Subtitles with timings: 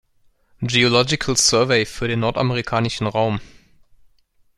[0.61, 3.39] Geological Survey für den nordamerikanischen Raum.